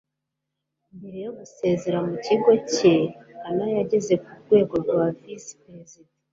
mbere 0.95 1.17
yo 1.25 1.31
gusezera 1.37 1.97
mu 2.07 2.15
kigo 2.25 2.51
cye, 2.71 2.95
anna 3.47 3.65
yageze 3.77 4.13
ku 4.23 4.29
rwego 4.41 4.73
rwa 4.83 5.01
visi 5.19 5.53
perezida 5.63 6.11